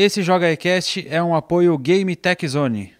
[0.00, 2.94] Esse Joga Ecast é um apoio Game Tech Zone.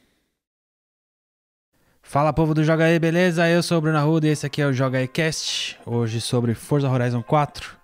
[2.03, 3.49] Fala povo do Joga E, beleza?
[3.49, 5.79] Eu sou o Bruno Arruda e esse aqui é o Joga Ecast.
[5.87, 7.77] Hoje sobre Forza Horizon 4.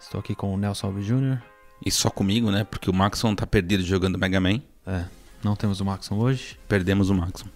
[0.00, 1.36] Estou aqui com o Nelson Alves Jr.
[1.84, 2.64] E só comigo, né?
[2.64, 4.62] Porque o Maxon tá perdido jogando Mega Man.
[4.86, 5.04] É,
[5.44, 6.58] não temos o Maxon hoje.
[6.66, 7.48] Perdemos o Maxon.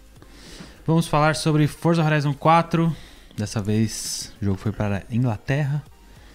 [0.85, 2.95] Vamos falar sobre Forza Horizon 4.
[3.35, 5.83] Dessa vez o jogo foi para a Inglaterra.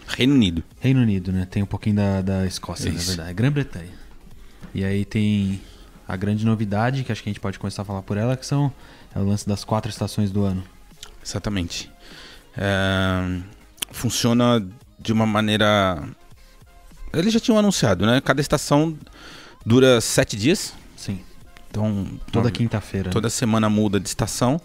[0.08, 0.64] Reino Unido.
[0.80, 1.46] Reino Unido, né?
[1.48, 3.10] Tem um pouquinho da, da Escócia, na Isso.
[3.10, 3.30] verdade.
[3.30, 4.01] É Grã-Bretanha.
[4.74, 5.60] E aí tem
[6.06, 8.46] a grande novidade, que acho que a gente pode começar a falar por ela, que
[8.46, 8.72] são
[9.14, 10.62] é o lance das quatro estações do ano.
[11.24, 11.90] Exatamente.
[12.56, 13.40] É,
[13.90, 14.66] funciona
[14.98, 16.02] de uma maneira.
[17.12, 18.20] Eles já tinham anunciado, né?
[18.20, 18.96] Cada estação
[19.64, 20.72] dura sete dias.
[20.96, 21.20] Sim,
[21.70, 23.08] Então, toda quinta-feira.
[23.08, 23.12] né?
[23.12, 24.60] toda semana muda de estação.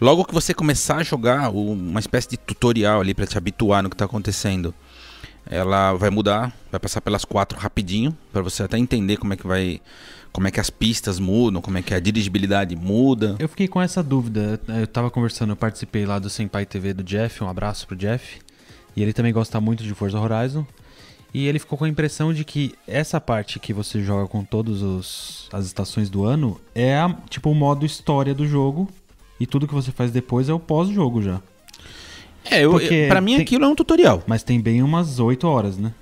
[0.00, 3.90] Logo que você começar a jogar, uma espécie de tutorial ali pra te habituar no
[3.90, 4.74] que tá acontecendo.
[5.50, 9.44] Ela vai mudar, vai passar pelas quatro rapidinho, pra você até entender como é que
[9.44, 9.80] vai,
[10.32, 13.34] como é que as pistas mudam, como é que a dirigibilidade muda.
[13.36, 14.60] Eu fiquei com essa dúvida.
[14.68, 18.38] Eu tava conversando, eu participei lá do Senpai TV do Jeff, um abraço pro Jeff.
[18.94, 20.64] E ele também gosta muito de Forza Horizon.
[21.34, 25.48] E ele ficou com a impressão de que essa parte que você joga com todas
[25.52, 28.88] as estações do ano é a, tipo o modo história do jogo.
[29.38, 31.40] E tudo que você faz depois é o pós-jogo já.
[32.44, 34.22] É, eu, Porque eu, pra mim tem- aquilo é um tutorial.
[34.26, 35.92] Mas tem bem umas 8 horas, né?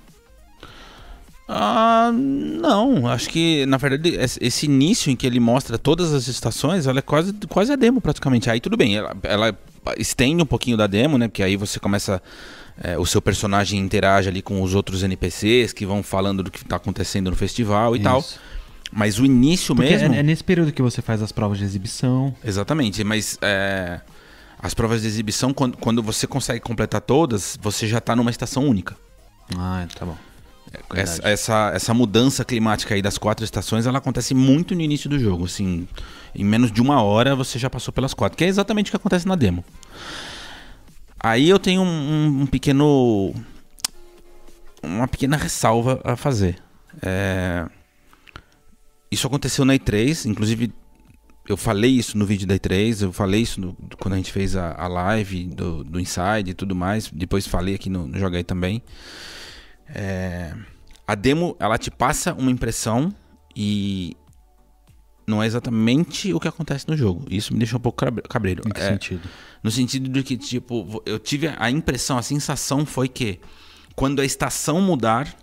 [1.47, 3.07] Ah, não.
[3.07, 7.01] Acho que, na verdade, esse início em que ele mostra todas as estações, ela é
[7.01, 8.49] quase, quase a demo, praticamente.
[8.49, 9.57] Aí tudo bem, ela, ela
[9.97, 11.27] estende um pouquinho da demo, né?
[11.27, 12.21] Porque aí você começa.
[12.81, 16.63] é, o seu personagem interage ali com os outros NPCs que vão falando do que
[16.63, 18.19] tá acontecendo no festival e tal.
[18.19, 18.39] Isso.
[18.91, 20.13] Mas o início Porque mesmo.
[20.15, 22.33] é, é nesse período que você faz as provas de exibição.
[22.43, 23.99] Exatamente, mas é,
[24.61, 28.65] as provas de exibição, quando, quando você consegue completar todas, você já tá numa estação
[28.67, 28.95] única.
[29.57, 30.17] Ah, tá bom.
[30.71, 31.01] Verdade.
[31.01, 35.17] Essa, essa, essa mudança climática aí das quatro estações, ela acontece muito no início do
[35.17, 35.45] jogo.
[35.45, 35.87] Assim,
[36.35, 38.97] em menos de uma hora você já passou pelas quatro, que é exatamente o que
[38.97, 39.65] acontece na demo.
[41.19, 43.33] Aí eu tenho um, um- um pequeno.
[44.83, 46.57] Uma pequena ressalva a fazer.
[47.01, 47.65] É,
[49.11, 50.71] Isso aconteceu na E3, inclusive
[51.49, 54.55] eu falei isso no vídeo da E3, eu falei isso no- quando a gente fez
[54.55, 57.09] a, a live do, do Inside e tudo mais.
[57.11, 58.81] Depois falei aqui no, no Joga aí também.
[59.87, 60.53] É,
[61.07, 63.13] a demo, ela te passa uma impressão
[63.55, 64.15] e
[65.25, 67.25] não é exatamente o que acontece no jogo.
[67.29, 68.61] Isso me deixa um pouco cabre- cabreiro.
[68.67, 69.27] Em que É, sentido?
[69.63, 73.39] no sentido de que, tipo, eu tive a impressão, a sensação foi que
[73.95, 75.35] quando a estação mudar,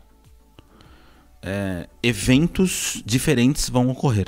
[1.43, 4.27] é, eventos diferentes vão ocorrer.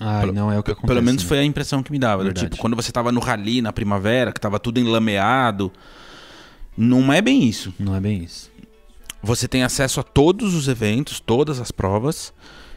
[0.00, 0.86] Ah, pelo- não é o que acontece.
[0.88, 1.28] Pelo menos né?
[1.28, 2.24] foi a impressão que me dava.
[2.24, 2.32] do.
[2.32, 5.70] Tipo, quando você tava no rally na primavera, que tava tudo enlameado.
[6.76, 7.74] Não é bem isso.
[7.78, 8.50] Não é bem isso.
[9.22, 12.32] Você tem acesso a todos os eventos, todas as provas,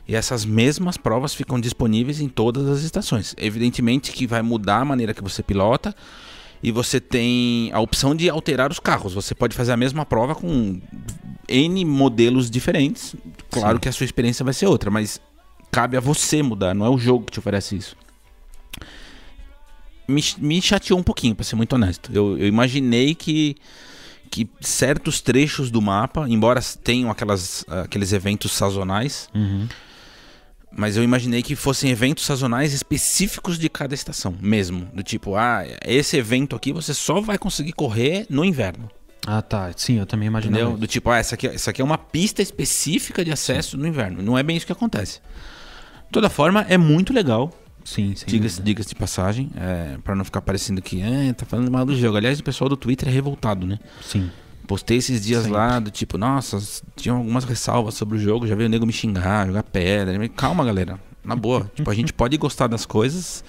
[0.06, 3.34] e essas mesmas provas ficam disponíveis em todas as estações.
[3.38, 5.96] Evidentemente que vai mudar a maneira que você pilota,
[6.62, 9.14] e você tem a opção de alterar os carros.
[9.14, 10.82] Você pode fazer a mesma prova com
[11.48, 13.16] N modelos diferentes.
[13.50, 13.82] Claro Sim.
[13.82, 15.22] que a sua experiência vai ser outra, mas
[15.74, 17.98] cabe a você mudar, não é o jogo que te oferece isso.
[20.08, 22.12] Me, me chateou um pouquinho, pra ser muito honesto.
[22.14, 23.56] Eu, eu imaginei que
[24.30, 29.68] que certos trechos do mapa, embora tenham aquelas, aqueles eventos sazonais, Uhum.
[30.76, 34.88] mas eu imaginei que fossem eventos sazonais específicos de cada estação, mesmo.
[34.92, 38.90] Do tipo, ah, esse evento aqui você só vai conseguir correr no inverno.
[39.28, 39.72] Ah, tá.
[39.78, 40.66] Sim, eu também imaginei.
[40.66, 44.24] Do tipo, ah, essa aqui, essa aqui é uma pista específica de acesso no inverno.
[44.24, 45.22] Não é bem isso que acontece.
[46.14, 47.52] De toda forma, é muito legal.
[47.84, 48.28] Sim, sim.
[48.28, 51.98] Diga-se diga de passagem, é, para não ficar parecendo que é, tá falando mal do
[51.98, 52.16] jogo.
[52.16, 53.80] Aliás, o pessoal do Twitter é revoltado, né?
[54.00, 54.30] Sim.
[54.68, 55.58] Postei esses dias Sempre.
[55.58, 56.62] lá do tipo, nossa,
[56.96, 60.30] tinha algumas ressalvas sobre o jogo, já veio o nego me xingar, jogar pedra.
[60.30, 61.00] Calma, galera.
[61.26, 61.70] Na boa.
[61.74, 63.44] tipo, a gente pode gostar das coisas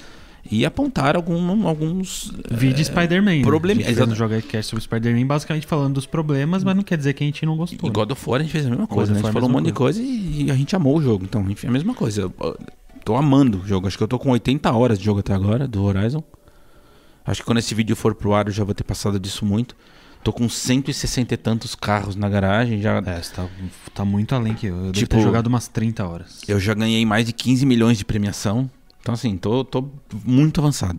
[0.50, 2.32] e apontar algum, alguns.
[2.50, 3.42] Vídeo é, Spider-Man.
[3.42, 3.90] problema- Né?
[3.90, 4.10] Exato.
[4.10, 7.26] no Joga Cast sobre Spider-Man, basicamente falando dos problemas, mas não quer dizer que a
[7.26, 7.88] gente não gostou.
[7.88, 7.92] Né?
[7.94, 9.18] God of War a gente fez a mesma coisa, né?
[9.18, 11.24] A gente falou um monte de coisa e, e a gente amou o jogo.
[11.24, 12.22] Então, enfim, a mesma coisa.
[12.22, 12.58] Eu, eu
[13.04, 13.86] tô amando o jogo.
[13.86, 16.22] Acho que eu tô com 80 horas de jogo até agora, do Horizon.
[17.26, 19.74] Acho que quando esse vídeo for pro ar eu já vou ter passado disso muito.
[20.22, 22.80] Tô com 160 e tantos carros na garagem.
[22.80, 23.46] Já, É, você tá,
[23.94, 24.74] tá muito além que eu.
[24.76, 26.40] Eu devo Tipo, ter jogado umas 30 horas.
[26.48, 28.70] Eu já ganhei mais de 15 milhões de premiação.
[29.04, 29.86] Então, assim, tô, tô
[30.24, 30.98] muito avançado.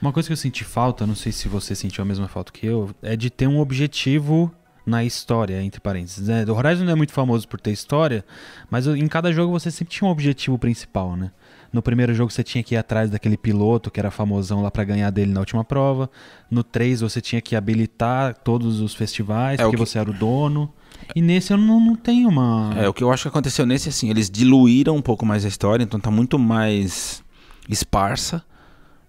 [0.00, 2.64] Uma coisa que eu senti falta, não sei se você sentiu a mesma falta que
[2.64, 4.54] eu, é de ter um objetivo
[4.86, 6.28] na história, entre parênteses.
[6.28, 6.44] né?
[6.48, 8.24] O Horizon não é muito famoso por ter história,
[8.70, 11.32] mas em cada jogo você sempre tinha um objetivo principal, né?
[11.72, 14.84] No primeiro jogo você tinha que ir atrás daquele piloto que era famosão lá pra
[14.84, 16.08] ganhar dele na última prova.
[16.48, 20.14] No 3 você tinha que habilitar todos os festivais, É, porque que- você era o
[20.14, 20.72] dono.
[21.14, 22.72] E nesse eu não, não tenho uma.
[22.76, 25.48] É, o que eu acho que aconteceu nesse, assim, eles diluíram um pouco mais a
[25.48, 27.22] história, então tá muito mais
[27.68, 28.44] esparsa.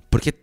[0.09, 0.33] Porque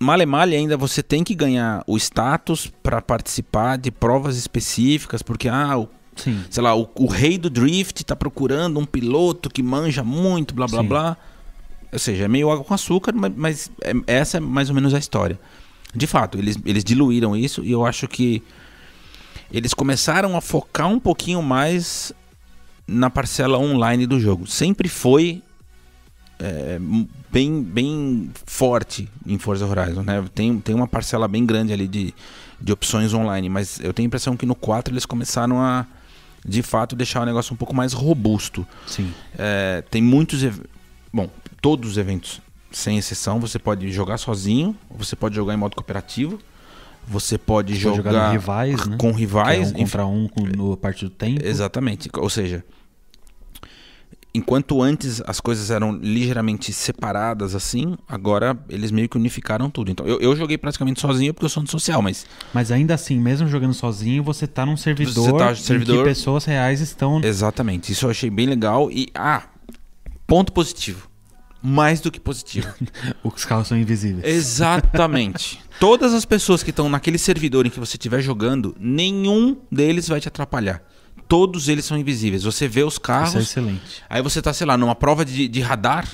[0.00, 5.48] male male ainda você tem que ganhar o status para participar de provas específicas, porque
[5.48, 6.42] ah, o, Sim.
[6.50, 10.66] sei lá, o, o rei do drift tá procurando um piloto que manja muito, blá
[10.66, 10.88] blá Sim.
[10.88, 11.16] blá.
[11.92, 14.94] Ou seja, é meio água com açúcar, mas, mas é- essa é mais ou menos
[14.94, 15.38] a história.
[15.94, 18.42] De fato, eles, eles diluíram isso e eu acho que
[19.56, 22.12] eles começaram a focar um pouquinho mais
[22.86, 24.46] na parcela online do jogo.
[24.46, 25.42] Sempre foi
[26.38, 26.78] é,
[27.30, 30.24] bem, bem forte em Forza Horizon, né?
[30.34, 32.12] Tem, tem uma parcela bem grande ali de,
[32.60, 35.86] de opções online, mas eu tenho a impressão que no 4 eles começaram a,
[36.44, 38.66] de fato, deixar o negócio um pouco mais robusto.
[38.86, 39.12] Sim.
[39.38, 40.42] É, tem muitos.
[41.12, 41.30] Bom,
[41.62, 42.40] todos os eventos,
[42.72, 46.40] sem exceção, você pode jogar sozinho, você pode jogar em modo cooperativo,
[47.06, 48.96] você pode Pode jogar, jogar com rivais, né?
[48.98, 49.68] com Que rivais.
[49.72, 51.44] é um contra um com, no parte do tempo.
[51.44, 52.08] Exatamente.
[52.16, 52.64] Ou seja,
[54.36, 59.90] enquanto antes as coisas eram ligeiramente separadas assim, agora eles meio que unificaram tudo.
[59.90, 63.46] Então eu, eu joguei praticamente sozinho porque eu sou antissocial, mas Mas ainda assim, mesmo
[63.48, 67.20] jogando sozinho, você tá num servidor, Você tá no em servidor- que pessoas reais estão.
[67.22, 67.92] exatamente.
[67.92, 69.44] Isso eu achei bem legal e ah,
[70.26, 71.08] ponto positivo.
[71.66, 72.68] Mais do que positivo.
[73.24, 74.22] Os carros são invisíveis.
[74.22, 75.58] Exatamente.
[75.80, 80.20] Todas as pessoas que estão naquele servidor em que você estiver jogando, nenhum deles vai
[80.20, 80.82] te atrapalhar.
[81.26, 82.42] Todos eles são invisíveis.
[82.42, 84.02] Você vê os Isso é carros, excelente.
[84.10, 86.06] aí você tá, sei lá, numa prova de, de radar,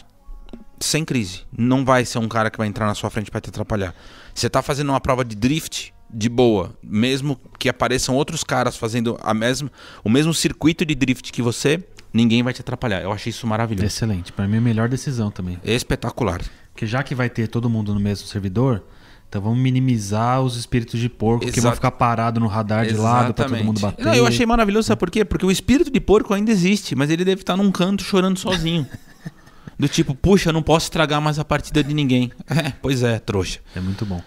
[0.78, 1.40] sem crise.
[1.56, 3.92] Não vai ser um cara que vai entrar na sua frente para te atrapalhar.
[4.32, 6.74] Você tá fazendo uma prova de drift, de boa.
[6.80, 9.70] Mesmo que apareçam outros caras fazendo a mesma,
[10.04, 11.82] o mesmo circuito de drift que você,
[12.12, 13.02] ninguém vai te atrapalhar.
[13.02, 13.86] Eu achei isso maravilhoso.
[13.86, 14.32] Excelente.
[14.32, 15.58] Pra mim, é a melhor decisão também.
[15.64, 16.40] Espetacular.
[16.72, 18.82] Porque já que vai ter todo mundo no mesmo servidor,
[19.28, 21.76] então vamos minimizar os espíritos de porco que vão Exato.
[21.76, 23.80] ficar parados no radar de lado pra todo mundo Exatamente.
[23.82, 24.04] bater.
[24.06, 25.24] Não, eu achei maravilhoso, sabe por quê?
[25.24, 28.86] Porque o espírito de porco ainda existe, mas ele deve estar num canto chorando sozinho.
[29.78, 32.30] Do tipo, puxa, não posso estragar mais a partida de ninguém.
[32.50, 33.60] É, pois é, trouxa.
[33.74, 34.20] É muito bom.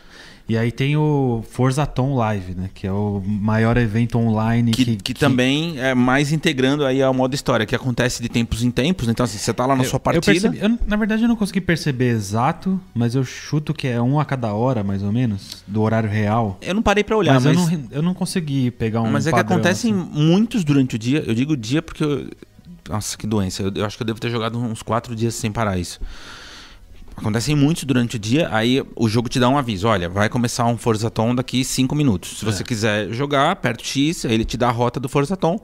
[0.48, 2.70] E aí tem o Forzaton Live, né?
[2.74, 7.14] Que é o maior evento online Que, que, que, também é mais integrando aí ao
[7.14, 9.08] modo história, que acontece de tempos em tempos.
[9.08, 10.50] Então, assim, você tá lá na sua Eu partida.
[10.50, 14.20] percebi- eu, na verdade, eu não consegui perceber exato, mas eu chuto que é um
[14.20, 16.58] a cada hora, mais ou menos, do horário real.
[16.62, 17.72] Eu não parei pra olhar, mas mas.
[17.72, 20.10] eu, não, eu não consegui pegar um mas é que padrão, acontecem assim.
[20.12, 21.24] muitos durante o dia.
[21.26, 22.04] Eu digo dia porque.
[22.04, 22.28] Eu...
[22.90, 23.64] Nossa, que doença.
[23.64, 26.02] Eu, eu acho que eu devo ter jogado uns quatro dias sem parar isso.
[27.16, 29.88] Acontecem muitos durante o dia, aí o jogo te dá um aviso.
[29.88, 32.40] Olha, vai começar um Forzaton daqui cinco minutos.
[32.40, 32.66] Se você É.
[32.66, 35.60] quiser jogar, aperta o X, aí ele te dá a rota do Forzaton.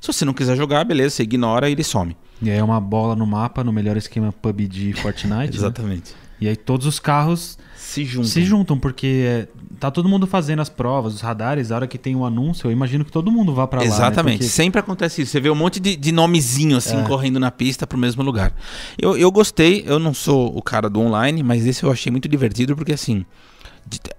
[0.00, 2.16] Se você não quiser jogar, beleza, você ignora e ele some.
[2.40, 5.58] E aí é uma bola no mapa, no melhor esquema PUBG Fortnite.
[5.60, 5.72] né?
[6.40, 8.30] E aí todos os carros Se juntam.
[8.30, 9.48] se juntam, porque é,
[9.78, 12.72] tá todo mundo fazendo as provas, os radares, a hora que tem o anúncio, eu
[12.72, 13.84] imagino que todo mundo vá pra lá.
[13.86, 13.90] né?
[13.92, 14.38] Exatamente.
[14.38, 15.32] Porque- Sempre acontece isso.
[15.32, 17.02] Você vê um monte de, de nomezinho assim É.
[17.04, 18.54] correndo na pista pro mesmo lugar.
[18.98, 22.28] Eu, eu gostei, eu não sou o cara do online, mas esse eu achei muito
[22.28, 23.24] divertido porque assim,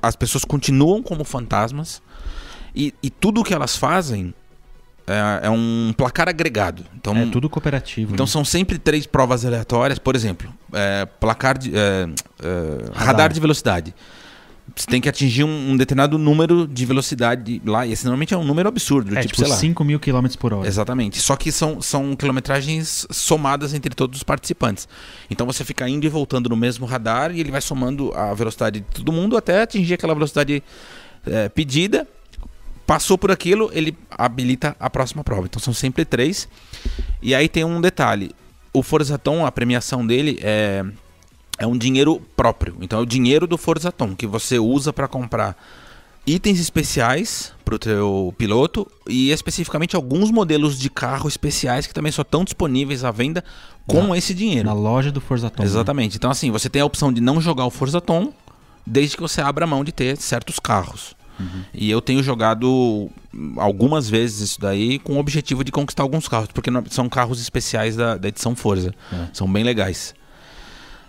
[0.01, 2.01] as pessoas continuam como fantasmas
[2.75, 4.33] e, e tudo que elas fazem
[5.11, 6.85] é, é um placar agregado.
[6.95, 8.13] Então, É tudo cooperativo.
[8.13, 8.31] então né?
[8.31, 9.99] são sempre três provas aleatórias.
[9.99, 11.75] Por exemplo, é, placar de.
[11.75, 13.07] é, é, radar.
[13.07, 13.33] Radar.
[13.33, 13.95] de velocidade.
[14.75, 17.85] Você tem que atingir um, um determinado número de velocidade lá.
[17.85, 19.11] E esse normalmente é um número absurdo.
[19.17, 19.55] É tipo, tipo sei lá.
[19.55, 20.67] 5 mil quilômetros por hora.
[20.67, 21.19] Exatamente.
[21.19, 24.87] Só que são, são quilometragens somadas entre todos os participantes.
[25.30, 28.80] Então você fica indo e voltando no mesmo radar e ele vai somando a velocidade
[28.80, 30.63] de todo mundo até atingir aquela velocidade
[31.25, 32.07] é, pedida.
[32.94, 35.45] Passou por aquilo, ele habilita a próxima prova.
[35.45, 36.48] Então são sempre três.
[37.21, 38.31] E aí tem um detalhe:
[38.74, 40.83] o Forzaton, a premiação dele é,
[41.57, 42.76] é um dinheiro próprio.
[42.81, 45.56] Então é o dinheiro do Forzaton que você usa para comprar
[46.28, 52.12] itens especiais para o teu piloto e especificamente alguns modelos de carro especiais que também
[52.12, 53.44] só estão disponíveis à venda
[53.88, 54.68] com Na- esse dinheiro.
[54.68, 55.64] Na loja do Forzaton.
[55.64, 55.68] né?
[55.68, 56.18] Exatamente.
[56.18, 58.31] Então assim, você tem a opção de não jogar o Forzaton
[58.86, 61.16] desde que você abra mão de ter certos carros.
[61.73, 63.09] E eu tenho jogado
[63.57, 67.95] algumas vezes isso daí com o objetivo de conquistar alguns carros, porque são carros especiais
[67.95, 68.94] da, da edição Forza.
[69.11, 69.28] É.
[69.33, 70.14] São bem legais.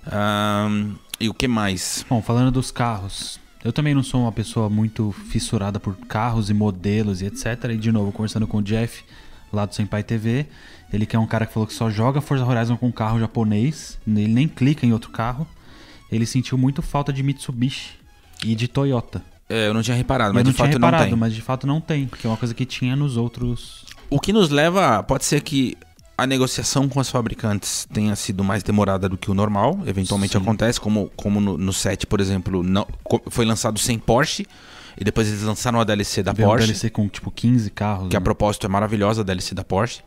[0.07, 2.05] Ahn, e o que mais?
[2.09, 6.55] Bom, falando dos carros, eu também não sou uma pessoa muito fissurada por carros e
[6.55, 7.47] modelos e etc.
[7.71, 9.05] E de novo, conversando com o Jeff,
[9.53, 10.47] lá do Senpai TV,
[10.93, 13.99] ele que é um cara que falou que só joga Forza Horizon com carro japonês,
[14.07, 15.47] ele nem clica em outro carro.
[16.11, 17.93] Ele sentiu muito falta de Mitsubishi
[18.45, 19.23] e de Toyota.
[19.53, 21.15] É, eu não tinha reparado, mas eu não de fato não reparado, tem.
[21.15, 23.85] mas de fato não tem, que é uma coisa que tinha nos outros.
[24.09, 25.03] O que nos leva.
[25.03, 25.77] Pode ser que
[26.17, 29.79] a negociação com as fabricantes tenha sido mais demorada do que o normal.
[29.87, 30.39] Eventualmente Sim.
[30.39, 32.87] acontece, como, como no, no set, por exemplo, não,
[33.29, 34.47] foi lançado sem Porsche.
[34.99, 38.09] E depois eles lançaram a DLC da Veio uma Porsche, DLC com tipo 15 carros.
[38.09, 38.25] que a né?
[38.25, 40.01] propósito é maravilhosa a DLC da Porsche.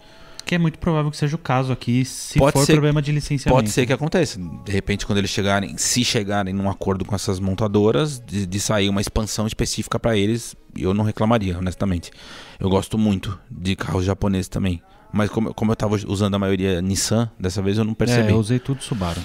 [0.45, 3.11] Que é muito provável que seja o caso aqui, se Pode for ser- problema de
[3.11, 3.55] licenciamento.
[3.55, 4.39] Pode ser que aconteça.
[4.63, 8.87] De repente, quando eles chegarem, se chegarem num acordo com essas montadoras, de, de sair
[8.87, 12.11] uma expansão específica para eles, eu não reclamaria, honestamente.
[12.59, 14.81] Eu gosto muito de carros japoneses também.
[15.11, 18.27] Mas como, como eu tava usando a maioria Nissan, dessa vez eu não percebi.
[18.27, 19.21] É, eu usei tudo Subaru.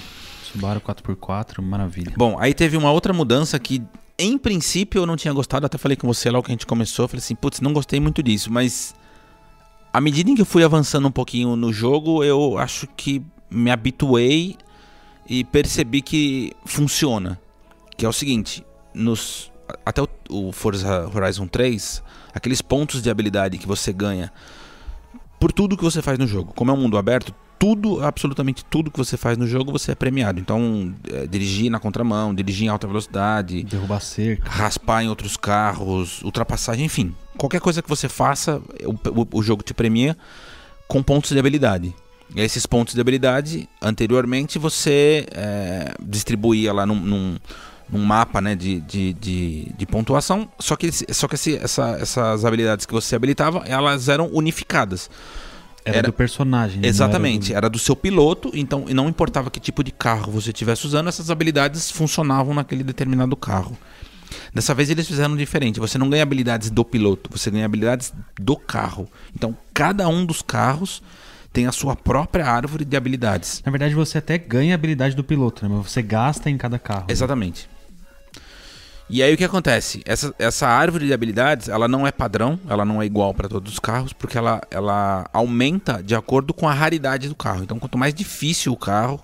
[0.51, 2.13] Subaru 4x4, maravilha.
[2.17, 3.81] Bom, aí teve uma outra mudança que,
[4.17, 5.65] em princípio, eu não tinha gostado.
[5.65, 7.07] Até falei com você logo que a gente começou.
[7.07, 8.51] Falei assim, putz, não gostei muito disso.
[8.51, 8.93] Mas,
[9.93, 13.69] à medida em que eu fui avançando um pouquinho no jogo, eu acho que me
[13.69, 14.55] habituei
[15.27, 17.39] e percebi que funciona.
[17.97, 19.51] Que é o seguinte, nos
[19.85, 24.31] até o, o Forza Horizon 3, aqueles pontos de habilidade que você ganha
[25.39, 26.53] por tudo que você faz no jogo.
[26.53, 29.95] Como é um mundo aberto, tudo, absolutamente tudo que você faz no jogo, você é
[29.95, 30.39] premiado.
[30.39, 34.49] Então, é, dirigir na contramão, dirigir em alta velocidade, Derrubar cerca.
[34.49, 37.13] raspar em outros carros, ultrapassagem, enfim.
[37.37, 40.17] Qualquer coisa que você faça, o, o- o jogo te premia
[40.87, 41.93] com pontos de habilidade.
[42.35, 47.37] E esses pontos de habilidade, anteriormente, você é, distribuía lá num, num,
[47.91, 52.43] num mapa né, de, de, de, de pontuação, só que, só que esse- essa- essas
[52.43, 55.11] habilidades que você habilitava, elas eram unificadas.
[55.83, 56.79] Era, Era- do personagem.
[56.81, 56.87] né?
[56.87, 60.49] Exatamente, era era do seu piloto, então e não importava que tipo de carro você
[60.49, 63.77] estivesse usando, essas habilidades funcionavam naquele determinado carro.
[64.53, 68.55] Dessa vez eles fizeram diferente, você não ganha habilidades do piloto, você ganha habilidades do
[68.55, 69.07] carro.
[69.35, 71.01] Então cada um dos carros
[71.53, 73.61] tem a sua própria árvore de habilidades.
[73.65, 75.75] Na verdade, você até ganha a habilidade do piloto, né?
[75.75, 77.05] Mas você gasta em cada carro.
[77.07, 77.13] né?
[79.13, 80.01] E aí o que acontece?
[80.05, 83.73] Essa, essa árvore de habilidades, ela não é padrão, ela não é igual para todos
[83.73, 87.61] os carros, porque ela, ela aumenta de acordo com a raridade do carro.
[87.61, 89.21] Então, quanto mais difícil o carro,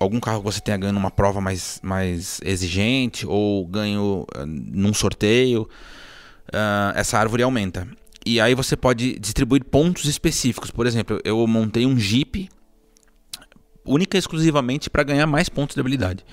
[0.00, 4.92] algum carro que você tenha ganho numa prova mais, mais exigente ou ganho ah, num
[4.92, 5.68] sorteio,
[6.52, 7.86] ah, essa árvore aumenta.
[8.26, 10.72] E aí você pode distribuir pontos específicos.
[10.72, 12.48] Por exemplo, eu montei um Jeep
[13.84, 16.24] única e exclusivamente para ganhar mais pontos de habilidade.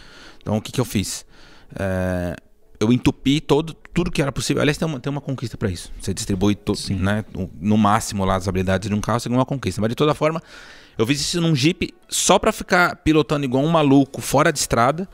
[0.42, 1.29] Então o que, que eu fiz?
[1.78, 2.36] É,
[2.80, 4.62] eu entupi todo, tudo que era possível.
[4.62, 5.92] Aliás, tem uma, tem uma conquista para isso.
[6.00, 9.40] Você distribui to- né, no- no máximo lá as habilidades de um carro, você ganha
[9.40, 9.82] uma conquista.
[9.82, 10.42] Mas de toda forma,
[10.98, 15.08] eu fiz isso num Jeep só para ficar pilotando igual um maluco fora de estrada.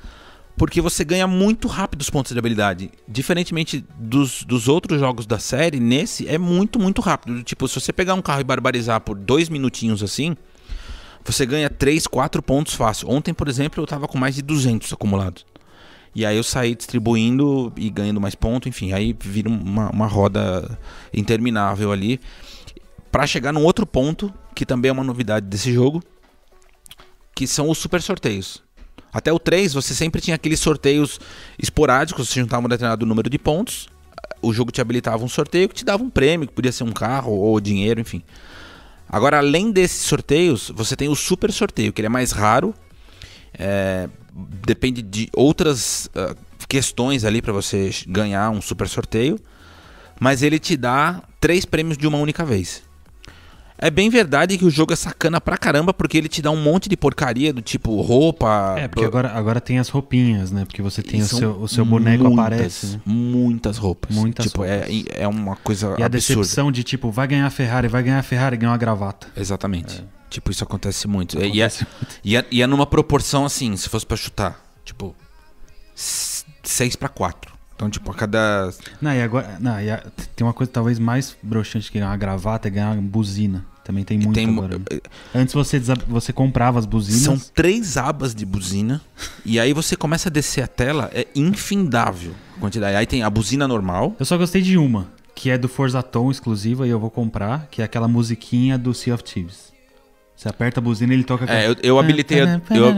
[0.57, 2.89] Porque você ganha muito rápido os pontos de habilidade.
[3.05, 7.43] Diferentemente dos, dos outros jogos da série, nesse é muito, muito rápido.
[7.43, 10.38] Tipo, se você pegar um carro e barbarizar por dois minutinhos assim,
[11.25, 13.09] você ganha 3, 4 pontos fácil.
[13.09, 15.45] Ontem, por exemplo, eu tava com mais de 200 acumulados.
[16.15, 20.79] E aí eu saí distribuindo e ganhando mais pontos, enfim, aí vira uma, uma roda
[21.13, 22.22] interminável ali.
[23.12, 26.01] Pra chegar num outro ponto, que também é uma novidade desse jogo,
[27.36, 28.63] que são os super sorteios.
[29.12, 31.19] Até o 3, você sempre tinha aqueles sorteios
[31.60, 33.89] esporádicos, você juntava um determinado número de pontos,
[34.41, 36.91] o jogo te habilitava um sorteio que te dava um prêmio, que podia ser um
[36.91, 38.24] carro ou dinheiro, enfim.
[39.07, 42.74] Agora, além desses sorteios, você tem o super sorteio, que ele é mais raro.
[43.57, 44.09] É,
[44.65, 46.35] depende de outras ah,
[46.67, 49.39] questões ali para você ganhar um super sorteio.
[50.19, 52.83] Mas ele te dá três prêmios de uma única vez.
[53.77, 56.55] É bem verdade que o jogo é sacana pra caramba, porque ele te dá um
[56.62, 58.75] monte de porcaria do tipo roupa.
[58.77, 60.63] É, porque agora, agora tem as roupinhas, né?
[60.63, 63.01] Porque você tem E o seu, o seu boneco muitas, aparece, né?
[63.05, 64.15] Muitas roupas.
[64.15, 65.03] Muitas tipo, é- roupas.
[65.13, 66.10] É, uma coisa E a absurda.
[66.41, 69.27] decepção de tipo, vai ganhar a Ferrari, vai ganhar a Ferrari, ganhar uma gravata.
[69.36, 70.03] Exatamente.
[70.29, 71.38] Tipo, isso acontece muito.
[71.38, 71.86] E é- Acontece
[72.24, 75.13] E é, e é numa proporção assim, se fosse pra chutar, tipo,
[75.94, 77.53] 6 pra 4.
[77.75, 78.70] Então, tipo, a cada.
[79.01, 79.58] Não, e agora.
[79.60, 80.03] Não, e a-
[80.36, 83.65] tem uma coisa talvez mais broxante que ganhar uma gravata é ganhar uma buzina.
[83.84, 84.79] Também tem muito tem, agora.
[84.79, 85.00] né?
[85.36, 87.22] Antes você, desa- você comprava as buzinas.
[87.22, 89.00] São três abas de buzina.
[89.46, 92.96] e aí você começa a descer a tela, é infindável a quantidade.
[92.96, 94.15] Aí tem a buzina normal.
[94.20, 97.67] Eu só gostei de uma, que é do Forza Tom exclusiva e eu vou comprar,
[97.70, 99.72] que é aquela musiquinha do Sea of Thieves.
[100.36, 102.91] Você aperta a buzina e ele toca É, eu, eu habilitei a, eu,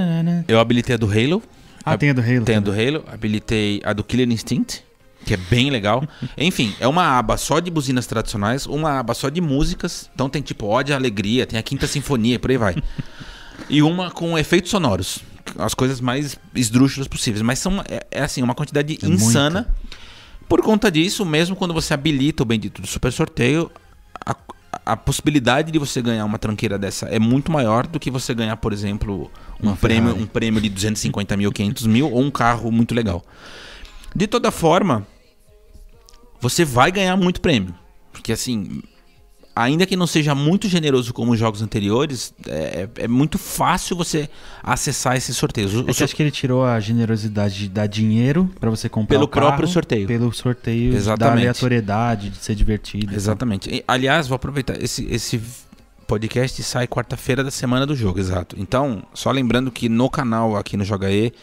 [0.48, 1.44] eu habilitei a do Halo.
[1.88, 2.44] Ah, tem a do Halo.
[2.44, 2.72] Tem a do.
[2.72, 3.04] Halo.
[3.08, 4.84] Habilitei a do Killer Instinct,
[5.26, 6.04] que é bem legal.
[6.38, 10.10] Enfim, é uma aba só de buzinas tradicionais, uma aba só de músicas.
[10.14, 12.76] Então tem tipo Ode à Alegria, tem a Quinta Sinfonia, por aí vai.
[13.70, 15.20] e uma com efeitos sonoros.
[15.58, 17.42] As coisas mais esdrúxulas possíveis.
[17.42, 19.74] Mas são, é, é assim, uma quantidade É insana.
[20.48, 23.72] Por conta disso, mesmo quando você habilita o bendito do super sorteio,
[24.26, 24.36] a,
[24.86, 28.58] a possibilidade de você ganhar uma tranqueira dessa é muito maior do que você ganhar,
[28.58, 29.32] por exemplo,
[29.62, 30.24] um Uma prêmio, Ferrari.
[30.24, 33.24] um prêmio de 250 mil, 500 mil ou um carro muito legal.
[34.16, 35.06] De toda forma,
[36.40, 37.74] você vai ganhar muito prêmio.
[38.12, 38.82] Porque assim,
[39.58, 44.30] ainda que não seja muito generoso como os jogos anteriores, é, é muito fácil você
[44.62, 45.74] acessar esses sorteios.
[45.74, 49.16] O, É que acho que ele tirou a generosidade de dar dinheiro pra você comprar
[49.16, 50.08] Pelo carro, próprio sorteio.
[50.08, 51.40] Pelo sorteio da Exatamente.
[51.40, 53.14] aleatoriedade, de ser divertido.
[53.16, 53.70] Exatamente.
[53.70, 54.82] E, aliás, vou aproveitar.
[54.82, 55.42] Esse, esse
[56.06, 58.56] podcast sai quarta-feira da semana do jogo, exato.
[58.60, 61.34] Então, só lembrando que no canal aqui no Joga E,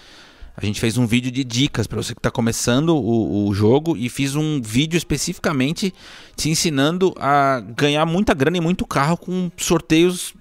[0.57, 3.97] a gente fez um vídeo de dicas para você que está começando o, o jogo
[3.97, 5.93] e fiz um vídeo especificamente
[6.37, 10.33] te ensinando a ganhar muita grana e muito carro com sorteios,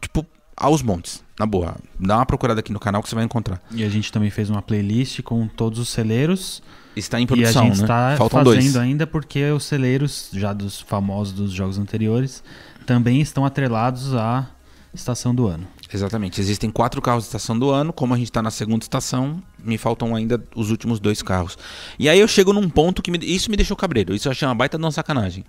[0.00, 0.24] tipo,
[0.56, 1.22] aos montes.
[1.38, 3.60] Na boa, dá uma procurada aqui no canal que você vai encontrar.
[3.70, 6.62] E a gente também fez uma playlist com todos os celeiros.
[6.96, 7.82] Está em e a produção, gente né?
[7.84, 8.76] está Faltam fazendo dois.
[8.76, 12.42] ainda porque os celeiros, já dos famosos dos jogos anteriores,
[12.84, 14.50] também estão atrelados à
[14.92, 15.68] estação do ano.
[15.92, 16.40] Exatamente.
[16.40, 17.92] Existem quatro carros de estação do ano.
[17.92, 21.56] Como a gente está na segunda estação, me faltam ainda os últimos dois carros.
[21.98, 24.14] E aí eu chego num ponto que me- isso me deixou cabreiro.
[24.14, 25.44] Isso eu achei uma baita de uma sacanagem.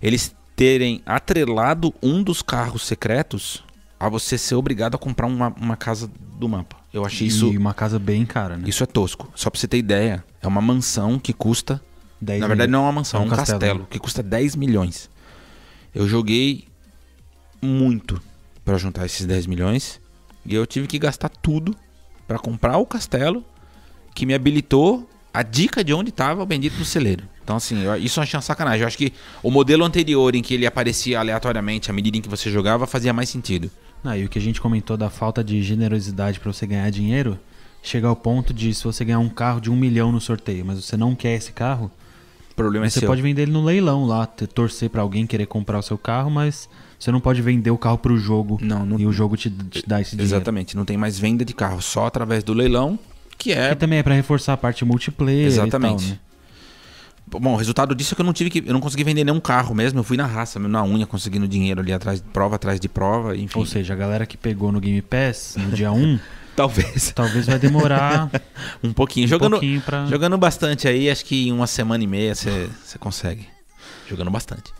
[0.00, 3.62] Eles terem atrelado um dos carros secretos
[4.00, 6.76] a você ser obrigado a comprar uma, uma casa do mapa.
[6.92, 7.52] Eu achei isso.
[7.52, 8.64] E uma casa bem cara, né?
[8.68, 9.30] Isso é tosco.
[9.34, 11.80] Só pra você ter ideia, é uma mansão que custa.
[12.20, 12.78] 10 na verdade, mil.
[12.80, 15.08] não é uma mansão, é um castelo, que custa 10 milhões.
[15.94, 16.66] Eu joguei
[17.60, 18.20] muito
[18.68, 19.98] pra juntar esses 10 milhões
[20.44, 21.74] e eu tive que gastar tudo
[22.26, 23.42] pra comprar o castelo
[24.14, 27.24] que me habilitou a dica de onde tava o bendito do celeiro.
[27.42, 28.82] Então, assim, eu- isso eu achei uma sacanagem.
[28.82, 29.10] Eu acho que
[29.42, 33.10] o modelo anterior, em que ele aparecia aleatoriamente à medida em que você jogava, fazia
[33.10, 33.70] mais sentido.
[34.04, 37.38] Ah, e o que a gente comentou da falta de generosidade pra você ganhar dinheiro,
[37.82, 40.84] chega ao ponto de se você ganhar um carro de um milhão no sorteio, mas
[40.84, 41.90] você não quer esse carro,
[42.58, 43.08] O problema é você seu.
[43.08, 46.68] pode vender ele no leilão lá, torcer pra alguém querer comprar o seu carro, mas
[46.98, 49.84] você não pode vender o carro pro jogo Não, não- e o jogo te, te
[49.86, 50.34] dá esse dinheiro.
[50.36, 50.76] Exatamente.
[50.76, 52.98] Não tem mais venda de carro, só através do leilão,
[53.38, 56.04] que é E também é pra reforçar a parte multiplayer Exatamente.
[56.04, 56.18] tal, né?
[57.30, 58.64] Bom, o resultado disso é que eu não tive que.
[58.66, 59.98] Eu não consegui vender nenhum carro mesmo.
[59.98, 63.36] Eu fui na raça, na unha, conseguindo dinheiro ali atrás de prova, atrás de prova,
[63.36, 63.58] enfim.
[63.58, 66.18] Ou seja, a galera que pegou no Game Pass no dia 1,
[66.58, 67.12] talvez.
[67.16, 68.30] talvez vai demorar
[68.82, 69.26] Um pouquinho.
[69.26, 70.04] um jogando, pouquinho pra...
[70.06, 73.46] jogando bastante aí, acho que em uma semana e meia você consegue.
[74.08, 74.72] Jogando bastante.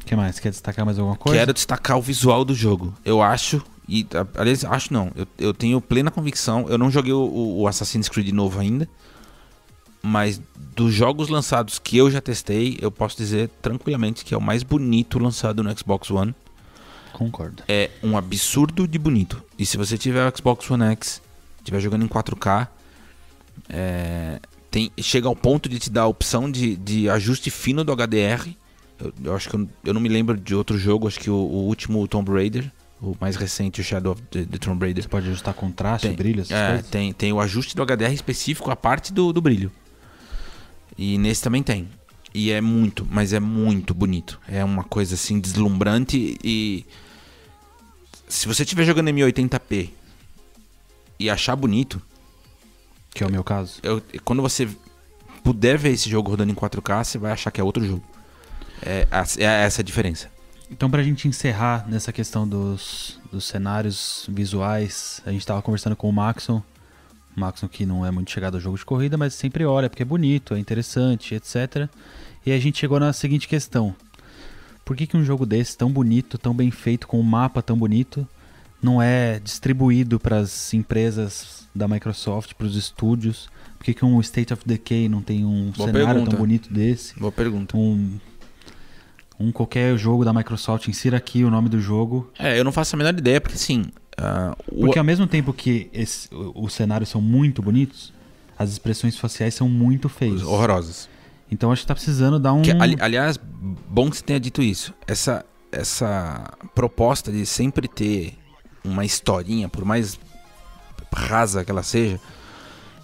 [0.00, 0.38] O que mais?
[0.38, 1.38] Quer destacar mais alguma coisa?
[1.38, 2.94] Quero destacar o visual do jogo.
[3.04, 3.62] Eu acho.
[3.88, 4.06] E,
[4.36, 5.10] aliás, acho não.
[5.14, 6.66] Eu, eu tenho plena convicção.
[6.68, 8.88] Eu não joguei o- o Assassin's Creed novo ainda.
[10.02, 10.40] Mas
[10.76, 14.62] dos jogos lançados que eu já testei, eu posso dizer tranquilamente que é o mais
[14.62, 16.34] bonito lançado no Xbox One.
[17.14, 17.62] Concordo.
[17.66, 19.42] é um absurdo de bonito.
[19.58, 21.22] E se você tiver o Xbox One X,
[21.58, 22.68] estiver jogando em 4K,
[23.68, 27.92] é, tem, chega ao ponto de te dar a opção de, de ajuste fino do
[27.94, 28.48] HDR.
[28.98, 31.34] Eu, eu acho que eu, eu não me lembro de outro jogo, acho que o,
[31.34, 35.02] o último Tomb Raider, o mais recente, o Shadow of the, the Tomb Raider.
[35.02, 36.16] Você pode ajustar contraste, Tem.
[36.16, 36.90] brilho, essas É, coisas?
[36.90, 39.70] tem, tem o ajuste do HDR específico, a parte do, do brilho.
[40.98, 41.88] E nesse também tem.
[42.34, 44.40] E é muito, mas é muito bonito.
[44.48, 46.84] É uma coisa assim deslumbrante e.
[48.28, 49.90] Se você estiver jogando em 1080p
[51.20, 52.02] e achar bonito,
[53.14, 53.78] Que é o meu caso.
[53.82, 54.68] eu- quando você
[55.44, 58.02] puder ver esse jogo rodando em 4K, você vai achar que é outro jogo.
[58.82, 59.06] É,
[59.38, 60.28] é essa a diferença.
[60.70, 66.08] Então, pra gente encerrar nessa questão dos, dos cenários visuais, a gente tava conversando com
[66.08, 66.60] o Maxon.
[67.36, 70.06] Maxon que não é muito chegado ao jogo de corrida, mas sempre olha porque é
[70.06, 71.88] bonito, é interessante, etc.
[72.46, 73.94] E a gente chegou na seguinte questão:
[74.84, 77.76] Por que, que um jogo desse, tão bonito, tão bem feito, com um mapa tão
[77.76, 78.26] bonito,
[78.82, 83.48] não é distribuído para as empresas da Microsoft, para os estúdios?
[83.78, 86.30] Por que, que um State of Decay não tem um Boa cenário pergunta.
[86.30, 87.18] tão bonito desse?
[87.18, 87.76] Boa pergunta.
[87.76, 88.18] um,
[89.38, 92.30] um qualquer jogo da Microsoft, insira aqui o nome do jogo.
[92.38, 93.84] É, eu não faço a menor ideia, porque assim.
[94.70, 98.12] O- Porque ao mesmo tempo que esse- os cenários são muito bonitos,
[98.58, 100.42] as expressões faciais são muito feias.
[100.42, 101.08] horrorosas.
[101.50, 102.62] Então acho que tá precisando dar um.
[102.62, 103.38] Que, ali- aliás,
[103.88, 104.94] bom que você tenha dito isso.
[105.06, 108.34] Essa, essa proposta de sempre ter
[108.84, 110.18] uma historinha, por mais
[111.12, 112.18] rasa que ela seja,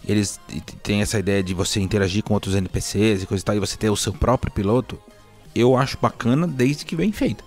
[0.05, 0.41] eles
[0.83, 3.77] têm essa ideia de você interagir com outros NPCs e coisa e tal, e você
[3.77, 4.99] ter o seu próprio piloto.
[5.55, 7.45] Eu acho bacana desde que bem feita.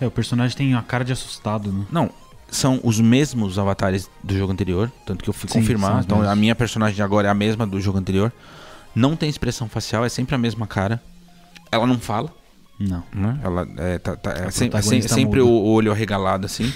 [0.00, 1.84] É, o personagem tem a cara de assustado, né?
[1.90, 2.10] Não,
[2.54, 6.02] são os mesmos avatares do jogo anterior, tanto que eu fui Sim, confirmar.
[6.04, 6.32] Então mesmos.
[6.32, 8.32] a minha personagem agora é a mesma do jogo anterior.
[8.94, 11.02] Não tem expressão facial, é sempre a mesma cara.
[11.72, 12.32] Ela não fala.
[12.78, 13.02] Não.
[13.12, 13.38] né?
[13.42, 16.72] Ela é, tá- tá- é A sem- é protagonista sem- sempre o, olho arregalado assim.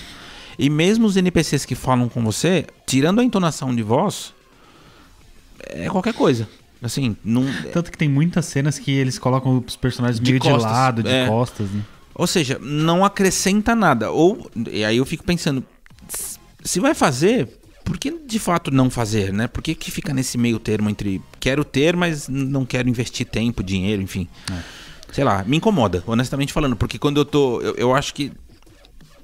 [0.58, 4.32] E mesmo os NPCs que falam com você, tirando a entonação de voz,
[5.60, 6.48] é qualquer coisa.
[6.82, 7.44] Assim, não.
[7.72, 11.02] Tanto que tem muitas cenas que eles colocam os personagens De meio costas, de lado,
[11.02, 11.26] de é.
[11.26, 11.82] costas, né?
[12.18, 14.10] Ou seja, não acrescenta nada.
[14.10, 15.64] Ou e aí eu fico pensando,
[16.64, 17.48] se vai fazer,
[17.84, 19.46] por que de fato não fazer, né?
[19.46, 23.62] Por que, que fica nesse meio termo entre quero ter, mas não quero investir tempo,
[23.62, 24.28] dinheiro, enfim.
[25.12, 28.32] sei lá, me incomoda, honestamente falando, porque quando eu tô, eu, eu acho que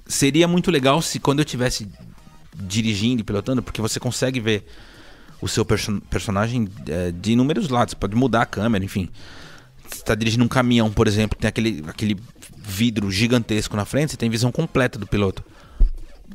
[0.07, 1.89] seria muito legal se quando eu tivesse
[2.55, 4.65] dirigindo e pilotando, porque você consegue ver
[5.43, 9.11] o seu perso personagem é, de inúmeros lados, pode mudar a câmera, enfim.
[9.89, 12.17] Você está dirigindo um caminhão, por exemplo, tem aquele, aquele
[12.65, 15.45] vidro gigantesco na frente, você tem visão completa do piloto.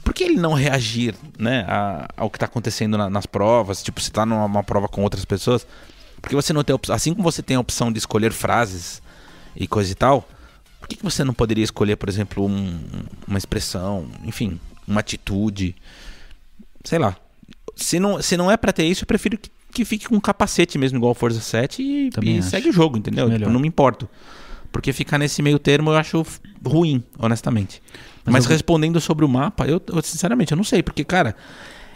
[0.04, 3.82] Por que ele não reagir né, a, ao que está acontecendo na, nas provas?
[3.82, 5.65] Tipo, você está numa prova com outras pessoas.
[6.22, 9.02] Porque você não tem Assim como você tem a opção de escolher frases
[9.56, 10.28] e coisa e tal,
[10.80, 12.80] por que, que você não poderia escolher, por exemplo, um,
[13.28, 15.76] uma expressão, enfim, uma atitude?
[16.84, 17.15] Sei lá.
[17.76, 20.20] Se não, se não é para ter isso, eu prefiro que, que fique com um
[20.20, 23.30] capacete mesmo, igual Forza 7 e, e segue o jogo, entendeu?
[23.30, 24.08] Tipo, não me importo.
[24.72, 26.26] Porque ficar nesse meio termo eu acho
[26.66, 27.82] ruim, honestamente.
[28.26, 28.52] Mas, Mas eu...
[28.52, 31.36] respondendo sobre o mapa, eu, eu, sinceramente eu não sei, porque, cara.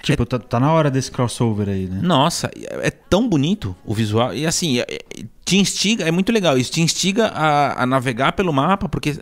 [0.01, 0.25] Tipo, é...
[0.25, 1.99] tá, tá, na hora desse crossover aí, né?
[2.01, 4.33] Nossa, é tão bonito o visual.
[4.33, 8.33] E assim, é, é, te instiga, é muito legal isso, te instiga a, a navegar
[8.33, 9.17] pelo mapa, porque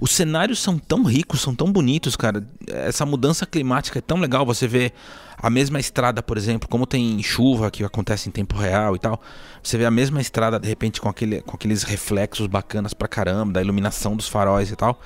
[0.00, 2.46] os cenários são tão ricos, são tão bonitos, cara.
[2.68, 4.46] Essa mudança climática é tão legal.
[4.46, 4.92] Você vê
[5.36, 9.20] a mesma estrada, por exemplo, como tem chuva que acontece em tempo real e tal.
[9.62, 13.54] Você vê a mesma estrada, de repente, com, aquele, com aqueles reflexos bacanas pra caramba,
[13.54, 15.00] da iluminação dos faróis e tal.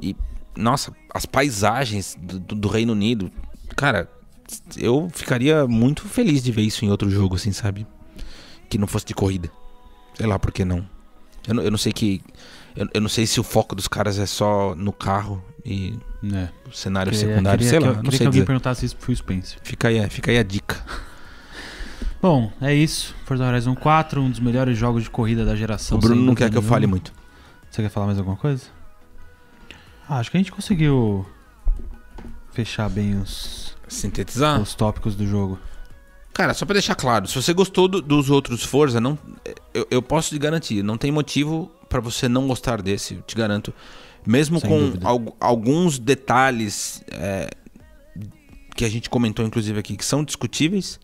[0.00, 0.16] E,
[0.56, 3.30] nossa, as paisagens do, do Reino Unido.
[3.76, 4.10] Cara,
[4.76, 7.86] eu ficaria muito feliz de ver isso em outro jogo, assim, sabe?
[8.70, 9.50] Que não fosse de corrida.
[10.14, 10.86] Sei lá por que não.
[11.46, 12.22] Eu, não, eu não sei que
[12.78, 15.98] eu, eu, não sei se o foco dos caras é só no carro e
[16.32, 16.48] é.
[16.72, 17.86] cenário queria, secundário, queria, sei lá.
[17.88, 18.46] Eu, não sei que alguém dizer.
[18.46, 19.58] perguntasse isso pro Phil Spencer.
[19.62, 20.82] Fica aí, fica aí a dica.
[22.22, 23.14] Bom, é isso.
[23.24, 25.98] Forza Horizon 4, um dos melhores jogos de corrida da geração.
[25.98, 27.12] O Bruno não quer que eu fale muito.
[27.70, 28.64] Você quer falar mais alguma coisa?
[30.08, 31.26] Ah, acho que a gente conseguiu
[32.50, 35.58] fechar bem os sintetizar os tópicos do jogo.
[36.32, 39.18] Cara, só para deixar claro, se você gostou do, dos outros Forza, não,
[39.74, 43.72] eu, eu, posso te garantir, não tem motivo para você não gostar desse, te garanto.
[44.26, 47.50] Mesmo Sem com al, alguns detalhes é,
[48.74, 51.00] que a gente comentou, inclusive aqui, que são discutíveis,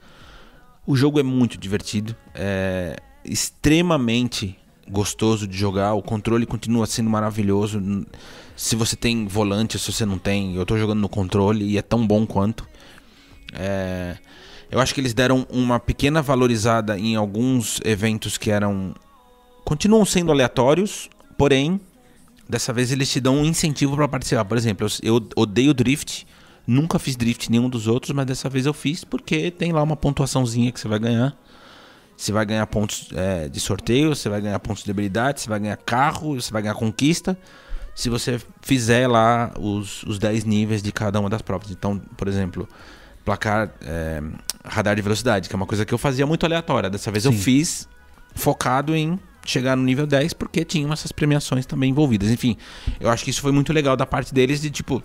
[0.86, 7.82] o jogo é muito divertido, é extremamente gostoso de jogar, o controle continua sendo maravilhoso.
[8.54, 11.82] Se você tem volante, se você não tem, eu tô jogando no controle e é
[11.82, 12.68] tão bom quanto.
[13.52, 14.18] É,
[14.70, 18.94] eu acho que eles deram uma pequena valorizada em alguns eventos que eram
[19.64, 21.80] continuam sendo aleatórios, porém,
[22.48, 24.44] dessa vez eles te dão um incentivo para participar.
[24.44, 26.26] Por exemplo, eu, eu odeio drift,
[26.66, 29.96] nunca fiz drift nenhum dos outros, mas dessa vez eu fiz porque tem lá uma
[29.96, 31.36] pontuaçãozinha que você vai ganhar.
[32.16, 35.58] Você vai ganhar pontos é, de sorteio, você vai ganhar pontos de habilidade, você vai
[35.58, 37.36] ganhar carro, você vai ganhar conquista.
[37.92, 41.70] Se você fizer lá os, os 10 níveis de cada uma das provas.
[41.70, 42.68] Então, por exemplo,
[43.24, 44.22] placar é,
[44.64, 46.88] radar de velocidade, que é uma coisa que eu fazia muito aleatória.
[46.88, 47.30] Dessa vez Sim.
[47.30, 47.88] eu fiz
[48.34, 49.18] focado em
[49.50, 52.30] chegar no nível 10 porque tinham essas premiações também envolvidas.
[52.30, 52.56] Enfim,
[53.00, 55.02] eu acho que isso foi muito legal da parte deles de tipo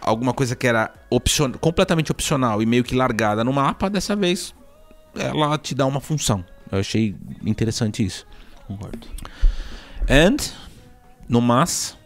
[0.00, 1.52] alguma coisa que era opcion...
[1.52, 4.54] completamente opcional e meio que largada no mapa, dessa vez
[5.14, 6.44] ela te dá uma função.
[6.70, 7.14] Eu achei
[7.44, 8.26] interessante isso.
[8.66, 9.06] Concordo.
[10.08, 10.36] And
[11.28, 11.96] no mas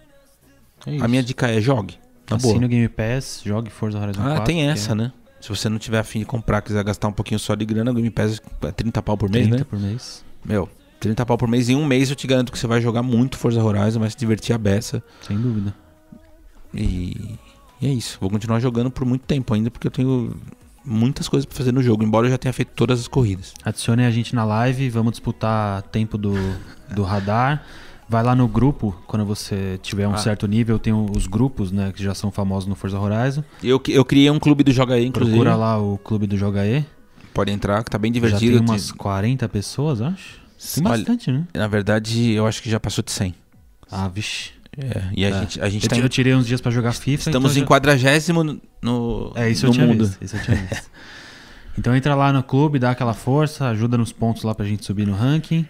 [0.86, 1.98] é a minha dica é jogue.
[2.28, 2.64] Na Assine boa.
[2.64, 4.42] o Game Pass, jogue Forza Horizon ah, 4.
[4.42, 4.94] Ah, tem essa, é...
[4.94, 5.12] né?
[5.40, 7.94] Se você não tiver afim de comprar, quiser gastar um pouquinho só de grana, o
[7.94, 9.66] Game Pass é 30 pau por mês, 30 né?
[9.68, 10.24] por mês.
[10.42, 10.68] Meu,
[11.04, 11.68] 30 pau por mês.
[11.68, 14.16] Em um mês eu te garanto que você vai jogar muito Forza Horizon, vai se
[14.16, 15.02] divertir a beça.
[15.20, 15.74] Sem dúvida.
[16.72, 17.38] E,
[17.80, 18.16] e é isso.
[18.20, 20.34] Vou continuar jogando por muito tempo ainda, porque eu tenho
[20.84, 23.52] muitas coisas para fazer no jogo, embora eu já tenha feito todas as corridas.
[23.62, 26.34] Adicione a gente na live, vamos disputar tempo do,
[26.94, 27.64] do radar.
[28.06, 30.18] Vai lá no grupo, quando você tiver um ah.
[30.18, 33.42] certo nível, tem os grupos, né, que já são famosos no Forza Horizon.
[33.62, 35.36] Eu, eu criei um clube do Joga E, inclusive.
[35.36, 36.84] Procura lá o clube do Joga E.
[37.32, 38.52] Pode entrar, que tá bem divertido.
[38.52, 40.43] Já tem umas 40 pessoas, acho.
[40.72, 41.46] Tem bastante, Olha, né?
[41.54, 43.34] Na verdade, eu acho que já passou de 100.
[43.90, 44.52] Ah, vixe.
[44.76, 45.40] É, e a é.
[45.40, 47.30] gente, a gente eu, tá eu tirei uns dias para jogar FIFA.
[47.30, 47.66] Estamos então em já...
[47.66, 50.06] quadragésimo no, é, isso no eu tinha mundo.
[50.06, 50.90] Visto, isso eu tinha visto.
[51.78, 55.06] então entra lá no clube, dá aquela força, ajuda nos pontos lá pra gente subir
[55.06, 55.66] no ranking.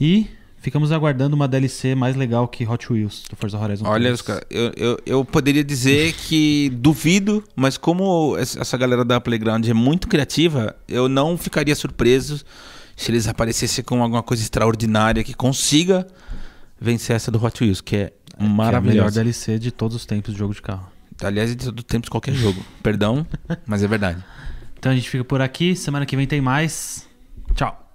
[0.00, 0.28] E
[0.60, 4.14] ficamos aguardando uma DLC mais legal que Hot Wheels do Forza Horizon Olha,
[4.50, 10.06] eu, eu, eu poderia dizer que duvido, mas como essa galera da Playground é muito
[10.06, 12.44] criativa, eu não ficaria surpreso
[13.00, 16.06] se eles aparecessem com alguma coisa extraordinária que consiga
[16.78, 18.76] vencer essa do Hot Wheels, que é maravilhosa.
[18.76, 20.86] É a melhor DLC de todos os tempos de jogo de carro.
[21.22, 22.62] Aliás, de todos os tempos de qualquer jogo.
[22.82, 23.26] Perdão,
[23.64, 24.22] mas é verdade.
[24.78, 25.74] Então a gente fica por aqui.
[25.74, 27.08] Semana que vem tem mais.
[27.54, 27.89] Tchau.